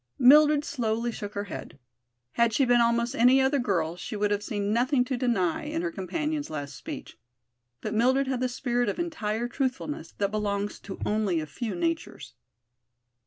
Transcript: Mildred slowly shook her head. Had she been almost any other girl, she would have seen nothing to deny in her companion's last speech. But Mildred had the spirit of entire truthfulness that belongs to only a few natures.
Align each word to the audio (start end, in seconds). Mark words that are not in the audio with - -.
Mildred 0.17 0.65
slowly 0.65 1.11
shook 1.11 1.35
her 1.35 1.43
head. 1.43 1.77
Had 2.31 2.53
she 2.53 2.65
been 2.65 2.81
almost 2.81 3.13
any 3.13 3.39
other 3.39 3.59
girl, 3.59 3.95
she 3.95 4.15
would 4.15 4.31
have 4.31 4.41
seen 4.41 4.73
nothing 4.73 5.05
to 5.05 5.15
deny 5.15 5.65
in 5.65 5.83
her 5.83 5.91
companion's 5.91 6.49
last 6.49 6.75
speech. 6.75 7.19
But 7.81 7.93
Mildred 7.93 8.25
had 8.25 8.39
the 8.39 8.49
spirit 8.49 8.89
of 8.89 8.97
entire 8.97 9.47
truthfulness 9.47 10.13
that 10.17 10.31
belongs 10.31 10.79
to 10.79 10.97
only 11.05 11.39
a 11.39 11.45
few 11.45 11.75
natures. 11.75 12.33